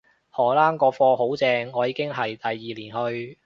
[0.31, 3.37] 荷蘭個課好正，我已經係第二年去